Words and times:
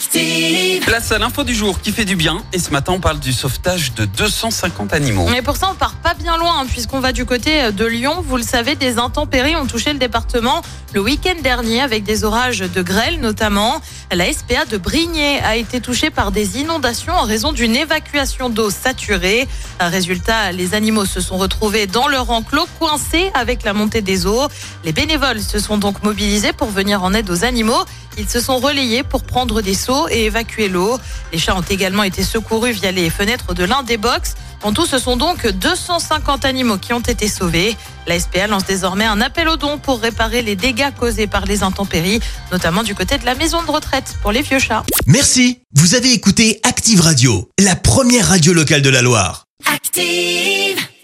Active. 0.00 0.82
Place 0.86 1.12
à 1.12 1.18
l'info 1.18 1.44
du 1.44 1.54
jour 1.54 1.78
qui 1.82 1.92
fait 1.92 2.06
du 2.06 2.16
bien. 2.16 2.42
Et 2.54 2.58
ce 2.58 2.70
matin, 2.70 2.94
on 2.94 3.00
parle 3.00 3.20
du 3.20 3.34
sauvetage 3.34 3.92
de 3.92 4.06
250 4.06 4.94
animaux. 4.94 5.26
Mais 5.30 5.42
pour 5.42 5.58
ça, 5.58 5.68
on 5.70 5.74
part 5.74 5.92
pas 5.96 6.14
bien 6.14 6.38
loin, 6.38 6.60
hein, 6.60 6.66
puisqu'on 6.66 7.00
va 7.00 7.12
du 7.12 7.26
côté 7.26 7.70
de 7.70 7.84
Lyon. 7.84 8.24
Vous 8.26 8.38
le 8.38 8.42
savez, 8.42 8.76
des 8.76 8.96
intempéries 8.96 9.56
ont 9.56 9.66
touché 9.66 9.92
le 9.92 9.98
département 9.98 10.62
le 10.92 11.00
week-end 11.00 11.36
dernier 11.42 11.80
avec 11.80 12.02
des 12.02 12.24
orages 12.24 12.60
de 12.60 12.82
grêle 12.82 13.20
notamment. 13.20 13.80
La 14.10 14.32
SPA 14.32 14.64
de 14.64 14.76
Brignais 14.76 15.40
a 15.40 15.56
été 15.56 15.80
touchée 15.80 16.10
par 16.10 16.32
des 16.32 16.58
inondations 16.58 17.12
en 17.12 17.22
raison 17.22 17.52
d'une 17.52 17.76
évacuation 17.76 18.50
d'eau 18.50 18.70
saturée. 18.70 19.46
Résultat, 19.78 20.50
les 20.52 20.74
animaux 20.74 21.04
se 21.04 21.20
sont 21.20 21.36
retrouvés 21.36 21.86
dans 21.86 22.08
leur 22.08 22.30
enclos 22.30 22.66
coincés 22.78 23.30
avec 23.34 23.62
la 23.62 23.72
montée 23.72 24.02
des 24.02 24.26
eaux. 24.26 24.48
Les 24.84 24.92
bénévoles 24.92 25.40
se 25.40 25.58
sont 25.58 25.78
donc 25.78 26.02
mobilisés 26.02 26.52
pour 26.52 26.70
venir 26.70 27.04
en 27.04 27.14
aide 27.14 27.30
aux 27.30 27.44
animaux. 27.44 27.84
Ils 28.18 28.28
se 28.28 28.40
sont 28.40 28.58
relayés 28.58 29.04
pour 29.04 29.22
prendre 29.22 29.62
des 29.62 29.74
seaux 29.90 30.08
et 30.08 30.24
évacuer 30.24 30.68
l'eau. 30.68 30.98
Les 31.32 31.38
chats 31.38 31.56
ont 31.56 31.62
également 31.62 32.04
été 32.04 32.22
secourus 32.22 32.72
via 32.72 32.92
les 32.92 33.10
fenêtres 33.10 33.54
de 33.54 33.64
l'un 33.64 33.82
des 33.82 33.96
box. 33.96 34.34
En 34.62 34.72
tout, 34.72 34.86
ce 34.86 34.98
sont 34.98 35.16
donc 35.16 35.46
250 35.46 36.44
animaux 36.44 36.78
qui 36.78 36.92
ont 36.92 37.00
été 37.00 37.28
sauvés. 37.28 37.76
La 38.06 38.20
SPA 38.20 38.46
lance 38.46 38.64
désormais 38.64 39.06
un 39.06 39.20
appel 39.20 39.48
aux 39.48 39.56
dons 39.56 39.78
pour 39.78 40.00
réparer 40.00 40.42
les 40.42 40.54
dégâts 40.54 40.92
causés 40.98 41.26
par 41.26 41.44
les 41.46 41.62
intempéries, 41.62 42.20
notamment 42.52 42.82
du 42.82 42.94
côté 42.94 43.18
de 43.18 43.24
la 43.24 43.34
maison 43.34 43.62
de 43.62 43.70
retraite 43.70 44.16
pour 44.22 44.32
les 44.32 44.42
vieux 44.42 44.58
chats. 44.58 44.84
Merci. 45.06 45.60
Vous 45.74 45.94
avez 45.94 46.12
écouté 46.12 46.60
Active 46.62 47.00
Radio, 47.00 47.48
la 47.58 47.74
première 47.74 48.28
radio 48.28 48.52
locale 48.52 48.82
de 48.82 48.90
la 48.90 49.02
Loire. 49.02 49.44
Active. 49.66 50.89